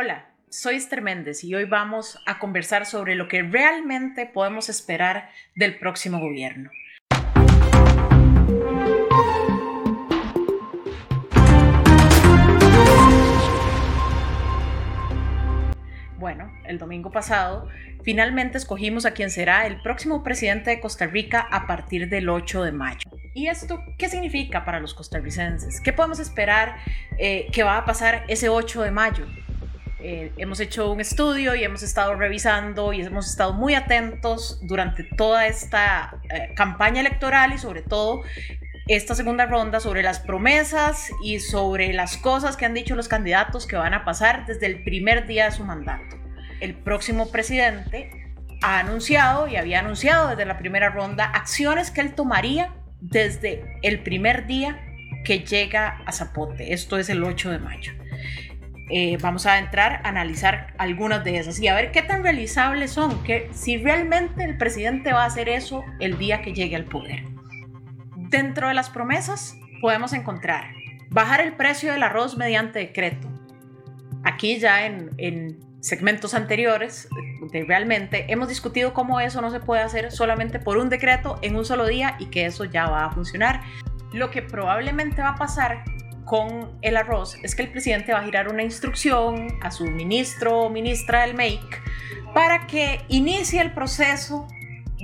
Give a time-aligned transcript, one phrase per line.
[0.00, 5.28] Hola, soy Esther Méndez y hoy vamos a conversar sobre lo que realmente podemos esperar
[5.56, 6.70] del próximo gobierno.
[16.16, 17.66] Bueno, el domingo pasado
[18.04, 22.62] finalmente escogimos a quien será el próximo presidente de Costa Rica a partir del 8
[22.62, 23.10] de mayo.
[23.34, 25.80] ¿Y esto qué significa para los costarricenses?
[25.80, 26.76] ¿Qué podemos esperar
[27.18, 29.26] eh, que va a pasar ese 8 de mayo?
[30.00, 35.02] Eh, hemos hecho un estudio y hemos estado revisando y hemos estado muy atentos durante
[35.02, 38.22] toda esta eh, campaña electoral y sobre todo
[38.86, 43.66] esta segunda ronda sobre las promesas y sobre las cosas que han dicho los candidatos
[43.66, 46.16] que van a pasar desde el primer día de su mandato.
[46.60, 48.10] El próximo presidente
[48.62, 54.02] ha anunciado y había anunciado desde la primera ronda acciones que él tomaría desde el
[54.02, 54.80] primer día
[55.24, 56.72] que llega a Zapote.
[56.72, 57.92] Esto es el 8 de mayo.
[58.90, 62.90] Eh, vamos a entrar a analizar algunas de esas y a ver qué tan realizables
[62.92, 66.84] son, que si realmente el presidente va a hacer eso el día que llegue al
[66.84, 67.24] poder.
[68.16, 70.78] Dentro de las promesas podemos encontrar
[71.10, 73.28] bajar el precio del arroz mediante decreto.
[74.24, 77.08] Aquí ya en, segmentos anteriores
[77.68, 81.64] realmente hemos discutido cómo eso no se puede hacer solamente por un decreto en un
[81.64, 83.62] solo día y que eso ya va a funcionar.
[84.12, 85.84] Lo que probablemente va a pasar
[86.28, 90.60] con el arroz es que el presidente va a girar una instrucción a su ministro
[90.60, 91.80] o ministra del MAKE
[92.34, 94.46] para que inicie el proceso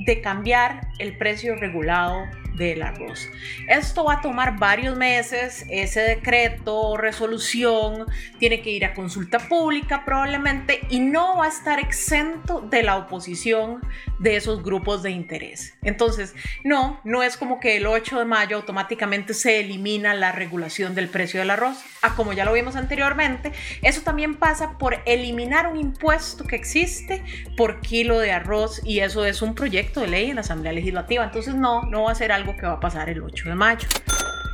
[0.06, 3.28] de cambiar el precio regulado del arroz.
[3.68, 8.06] Esto va a tomar varios meses, ese decreto, o resolución,
[8.38, 12.96] tiene que ir a consulta pública probablemente y no va a estar exento de la
[12.96, 13.80] oposición
[14.18, 15.74] de esos grupos de interés.
[15.82, 20.94] Entonces, no, no es como que el 8 de mayo automáticamente se elimina la regulación
[20.94, 21.82] del precio del arroz.
[22.02, 27.22] Ah, como ya lo vimos anteriormente, eso también pasa por eliminar un impuesto que existe
[27.56, 31.24] por kilo de arroz y eso es un proyecto de ley en la Asamblea Legislativa.
[31.24, 33.88] Entonces, no, no va a ser algo que va a pasar el 8 de mayo.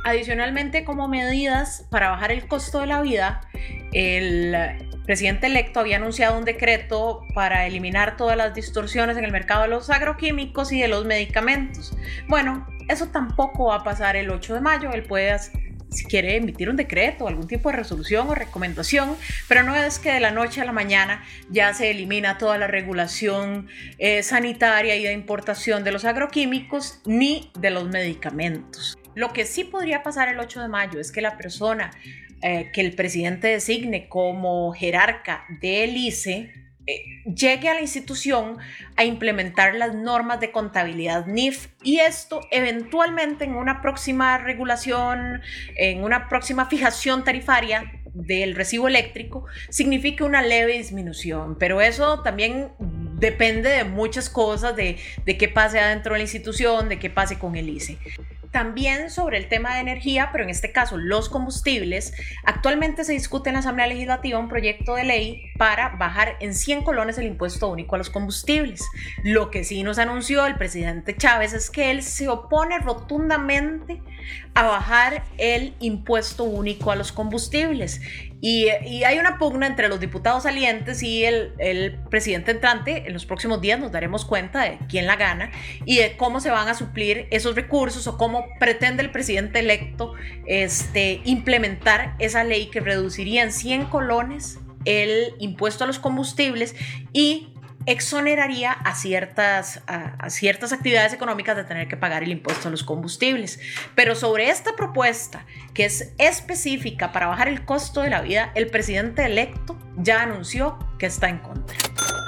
[0.03, 3.41] Adicionalmente, como medidas para bajar el costo de la vida,
[3.93, 4.55] el
[5.05, 9.67] presidente electo había anunciado un decreto para eliminar todas las distorsiones en el mercado de
[9.67, 11.95] los agroquímicos y de los medicamentos.
[12.27, 14.91] Bueno, eso tampoco va a pasar el 8 de mayo.
[14.91, 15.31] Él puede
[15.91, 19.15] si quiere emitir un decreto, algún tipo de resolución o recomendación,
[19.47, 22.67] pero no es que de la noche a la mañana ya se elimina toda la
[22.67, 28.97] regulación eh, sanitaria y de importación de los agroquímicos ni de los medicamentos.
[29.15, 31.91] Lo que sí podría pasar el 8 de mayo es que la persona
[32.41, 36.51] eh, que el presidente designe como jerarca del ICE
[37.25, 38.57] llegue a la institución
[38.95, 45.41] a implementar las normas de contabilidad NIF y esto eventualmente en una próxima regulación,
[45.77, 52.71] en una próxima fijación tarifaria del recibo eléctrico, significa una leve disminución, pero eso también
[52.79, 57.39] depende de muchas cosas, de, de qué pase adentro de la institución, de qué pase
[57.39, 57.97] con el ICE.
[58.51, 62.13] También sobre el tema de energía, pero en este caso los combustibles,
[62.43, 66.83] actualmente se discute en la Asamblea Legislativa un proyecto de ley para bajar en 100
[66.83, 68.81] colones el impuesto único a los combustibles.
[69.23, 74.01] Lo que sí nos anunció el presidente Chávez es que él se opone rotundamente
[74.53, 78.01] a bajar el impuesto único a los combustibles.
[78.41, 83.03] Y, hay una pugna entre los diputados salientes y el, presidente entrante.
[83.05, 85.51] En los próximos días nos daremos cuenta de quién la gana
[85.85, 90.13] y de cómo se van a suplir esos recursos o cómo pretende el presidente electo
[90.47, 96.75] este, implementar esa ley que reduciría en 100 colones el impuesto a los combustibles
[97.13, 97.53] y
[97.85, 102.83] exoneraría a ciertas, a, ciertas actividades económicas de tener que pagar el impuesto a los
[102.83, 103.59] combustibles.
[103.95, 108.67] Pero sobre esta propuesta, que es específica para bajar el costo de la vida, el
[108.67, 111.75] presidente electo ya anunció que está en contra.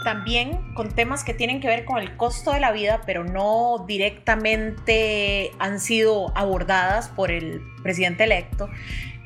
[0.04, 3.86] También con temas que tienen que ver con el costo de la vida, pero no
[3.88, 8.70] directamente han sido abordadas por el presidente electo,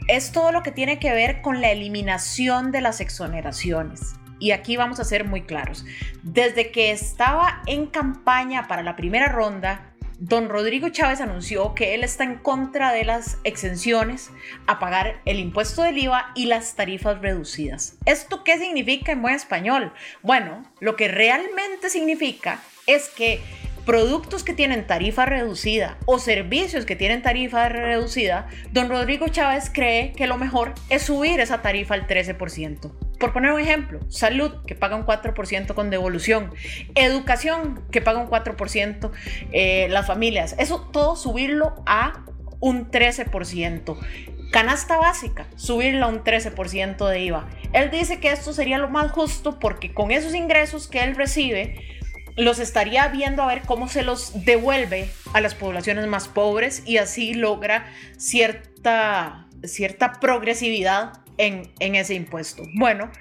[0.07, 4.16] es todo lo que tiene que ver con la eliminación de las exoneraciones.
[4.39, 5.85] Y aquí vamos a ser muy claros.
[6.23, 12.03] Desde que estaba en campaña para la primera ronda, don Rodrigo Chávez anunció que él
[12.03, 14.31] está en contra de las exenciones
[14.65, 17.97] a pagar el impuesto del IVA y las tarifas reducidas.
[18.05, 19.93] ¿Esto qué significa en buen español?
[20.23, 23.41] Bueno, lo que realmente significa es que
[23.85, 30.11] productos que tienen tarifa reducida o servicios que tienen tarifa reducida, don Rodrigo Chávez cree
[30.11, 33.06] que lo mejor es subir esa tarifa al 13%.
[33.19, 36.53] Por poner un ejemplo, salud, que paga un 4% con devolución,
[36.95, 39.11] educación, que paga un 4%,
[39.51, 42.23] eh, las familias, eso todo subirlo a
[42.59, 43.97] un 13%.
[44.51, 47.49] Canasta básica, subirla a un 13% de IVA.
[47.73, 51.75] Él dice que esto sería lo más justo porque con esos ingresos que él recibe,
[52.37, 56.97] los estaría viendo a ver cómo se los devuelve a las poblaciones más pobres y
[56.97, 62.63] así logra cierta, cierta progresividad en, en ese impuesto.
[62.75, 63.11] Bueno,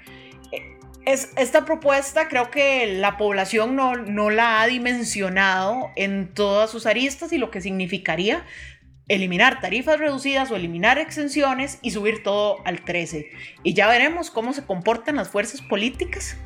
[1.05, 6.85] es, esta propuesta creo que la población no, no la ha dimensionado en todas sus
[6.85, 8.45] aristas y lo que significaría
[9.07, 13.29] eliminar tarifas reducidas o eliminar exenciones y subir todo al 13.
[13.63, 16.37] Y ya veremos cómo se comportan las fuerzas políticas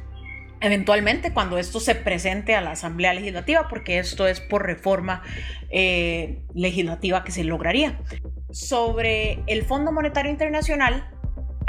[0.62, 5.23] eventualmente cuando esto se presente a la Asamblea Legislativa, porque esto es por reforma
[5.69, 8.00] eh, legislativa que se lograría.
[8.51, 11.09] Sobre el Fondo Monetario Internacional,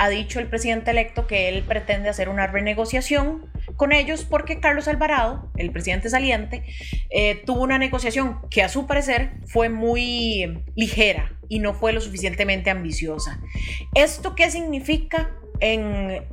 [0.03, 3.47] ha dicho el presidente electo que él pretende hacer una renegociación
[3.77, 6.65] con ellos porque Carlos Alvarado, el presidente saliente,
[7.11, 12.01] eh, tuvo una negociación que a su parecer fue muy ligera y no fue lo
[12.01, 13.41] suficientemente ambiciosa.
[13.95, 16.25] ¿Esto qué significa en,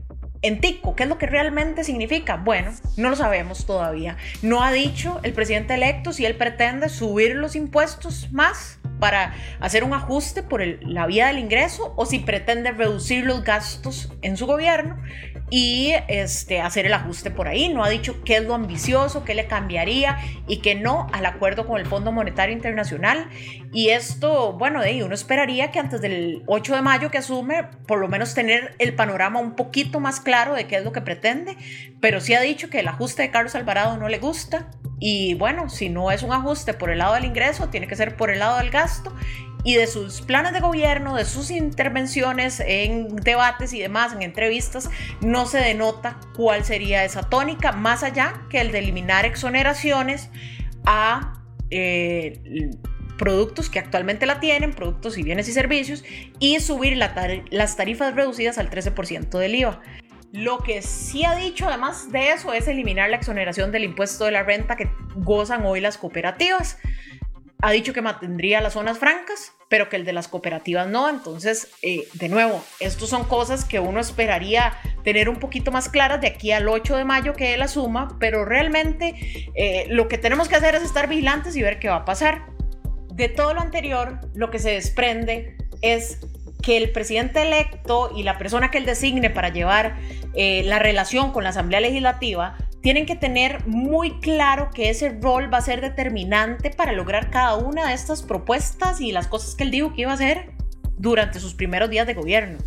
[0.42, 0.96] en Tico?
[0.96, 2.38] ¿Qué es lo que realmente significa?
[2.38, 4.18] Bueno, no lo sabemos todavía.
[4.42, 9.84] No ha dicho el presidente electo si él pretende subir los impuestos más para hacer
[9.84, 14.46] un ajuste por la vía del ingreso o si pretende reducir los gastos en su
[14.46, 14.98] gobierno
[15.50, 17.70] y este, hacer el ajuste por ahí.
[17.70, 20.18] No ha dicho qué es lo ambicioso, qué le cambiaría
[20.48, 23.30] y qué no al acuerdo con el Fondo Monetario Internacional.
[23.74, 28.00] Y esto, bueno, de uno esperaría que antes del 8 de mayo que asume, por
[28.00, 31.58] lo menos tener el panorama un poquito más claro de qué es lo que pretende,
[32.00, 34.68] pero sí ha dicho que el ajuste de Carlos Alvarado no le gusta
[35.00, 38.18] y bueno, si no es un ajuste por el lado del ingreso, tiene que ser
[38.18, 39.14] por el lado del gasto
[39.64, 44.90] y de sus planes de gobierno, de sus intervenciones en debates y demás, en entrevistas,
[45.22, 50.30] no se denota cuál sería esa tónica, más allá que el de eliminar exoneraciones
[50.86, 51.42] a
[51.72, 52.72] eh,
[53.18, 56.06] productos que actualmente la tienen, productos y bienes y servicios,
[56.40, 59.82] y subir las tarifas reducidas al 13% del IVA.
[60.32, 64.32] Lo que sí ha dicho además de eso es eliminar la exoneración del impuesto de
[64.32, 66.78] la renta que gozan hoy las cooperativas.
[67.62, 71.10] Ha dicho que mantendría las zonas francas, pero que el de las cooperativas no.
[71.10, 74.74] Entonces, eh, de nuevo, estas son cosas que uno esperaría
[75.04, 78.46] tener un poquito más claras de aquí al 8 de mayo que él asuma, pero
[78.46, 79.16] realmente
[79.56, 82.46] eh, lo que tenemos que hacer es estar vigilantes y ver qué va a pasar.
[83.14, 86.20] De todo lo anterior, lo que se desprende es
[86.62, 89.98] que el presidente electo y la persona que él designe para llevar
[90.36, 95.54] eh, la relación con la Asamblea Legislativa tienen que tener muy claro que ese rol
[95.54, 99.64] va a ser determinante para lograr cada una de estas propuestas y las cosas que
[99.64, 100.52] él dijo que iba a hacer
[100.98, 102.58] durante sus primeros días de gobierno.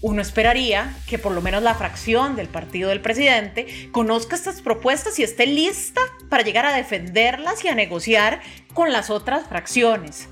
[0.00, 5.18] Uno esperaría que por lo menos la fracción del partido del presidente conozca estas propuestas
[5.18, 8.40] y esté lista para llegar a defenderlas y a negociar
[8.74, 10.28] con las otras fracciones.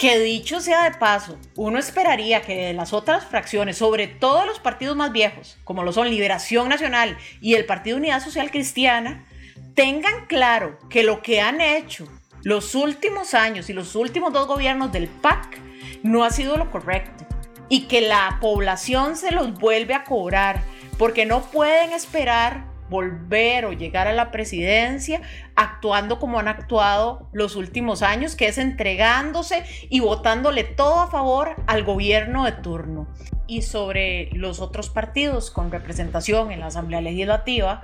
[0.00, 4.96] Que dicho sea de paso, uno esperaría que las otras fracciones, sobre todo los partidos
[4.96, 9.26] más viejos, como lo son Liberación Nacional y el Partido Unidad Social Cristiana,
[9.74, 12.08] tengan claro que lo que han hecho
[12.42, 15.58] los últimos años y los últimos dos gobiernos del PAC
[16.02, 17.26] no ha sido lo correcto
[17.68, 20.62] y que la población se los vuelve a cobrar
[20.96, 25.22] porque no pueden esperar volver o llegar a la presidencia
[25.54, 31.54] actuando como han actuado los últimos años, que es entregándose y votándole todo a favor
[31.66, 33.08] al gobierno de turno.
[33.46, 37.82] Y sobre los otros partidos con representación en la Asamblea Legislativa,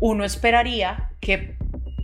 [0.00, 1.56] uno esperaría que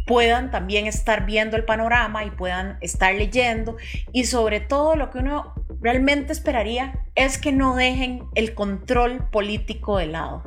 [0.07, 3.77] puedan también estar viendo el panorama y puedan estar leyendo
[4.13, 9.99] y sobre todo lo que uno realmente esperaría es que no dejen el control político
[9.99, 10.43] de lado.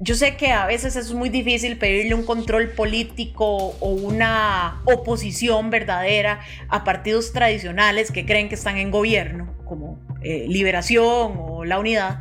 [0.00, 5.70] Yo sé que a veces es muy difícil pedirle un control político o una oposición
[5.70, 11.78] verdadera a partidos tradicionales que creen que están en gobierno, como eh, Liberación o La
[11.78, 12.20] Unidad,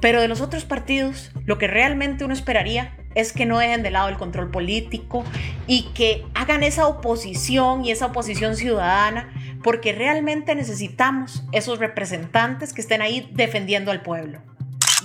[0.00, 3.90] pero de los otros partidos, lo que realmente uno esperaría es que no dejen de
[3.90, 5.24] lado el control político
[5.66, 12.80] y que hagan esa oposición y esa oposición ciudadana porque realmente necesitamos esos representantes que
[12.80, 14.40] estén ahí defendiendo al pueblo.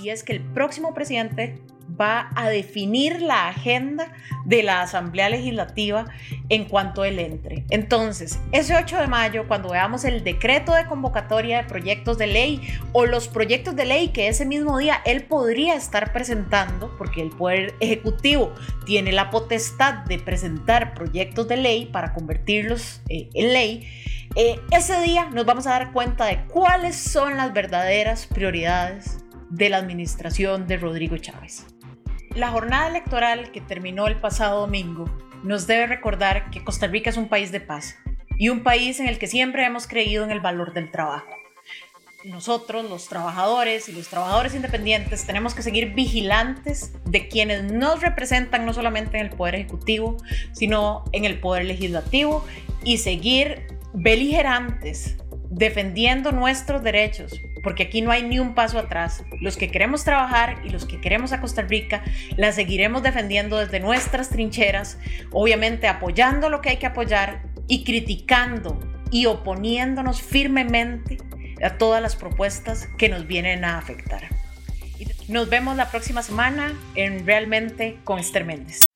[0.02, 1.60] Y es que el próximo presidente
[2.00, 4.12] va a definir la agenda
[4.44, 6.06] de la Asamblea Legislativa
[6.48, 7.64] en cuanto él entre.
[7.70, 12.60] Entonces, ese 8 de mayo, cuando veamos el decreto de convocatoria de proyectos de ley
[12.92, 17.30] o los proyectos de ley que ese mismo día él podría estar presentando, porque el
[17.30, 18.52] Poder Ejecutivo
[18.86, 23.88] tiene la potestad de presentar proyectos de ley para convertirlos eh, en ley,
[24.36, 29.68] eh, ese día nos vamos a dar cuenta de cuáles son las verdaderas prioridades de
[29.68, 31.66] la administración de Rodrigo Chávez.
[32.34, 35.04] La jornada electoral que terminó el pasado domingo
[35.44, 37.96] nos debe recordar que Costa Rica es un país de paz
[38.36, 41.28] y un país en el que siempre hemos creído en el valor del trabajo.
[42.24, 48.64] nosotros, los trabajadores y los trabajadores independientes, tenemos que seguir vigilantes de quienes nos representan
[48.66, 50.16] no solamente en el Poder Ejecutivo,
[50.52, 52.44] sino en el Poder Legislativo
[52.82, 55.16] y seguir beligerantes
[55.50, 59.24] defendiendo nuestros derechos, porque aquí no hay ni un paso atrás.
[59.40, 62.02] Los que queremos trabajar y los que queremos a Costa Rica,
[62.36, 64.98] la seguiremos defendiendo desde nuestras trincheras,
[65.30, 68.78] obviamente apoyando lo que hay que apoyar y criticando
[69.10, 71.18] y oponiéndonos firmemente
[71.62, 74.22] a todas las propuestas que nos vienen a afectar.
[75.28, 78.93] Nos vemos la próxima semana en Realmente con Esther Méndez.